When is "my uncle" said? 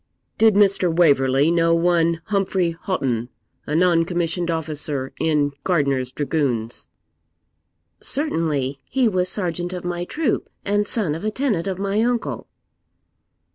11.77-12.47